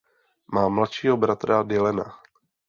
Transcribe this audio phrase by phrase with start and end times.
[0.53, 2.17] Má mladšího bratra Dylana.